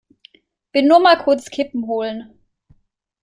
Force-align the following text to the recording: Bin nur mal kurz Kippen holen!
Bin 0.71 0.87
nur 0.87 0.97
mal 0.99 1.15
kurz 1.19 1.51
Kippen 1.51 1.85
holen! 1.85 2.33